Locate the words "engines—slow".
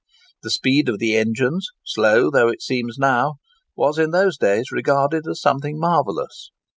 1.15-2.31